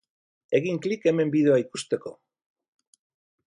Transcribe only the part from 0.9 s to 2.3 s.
hemen bideoa ikusteko!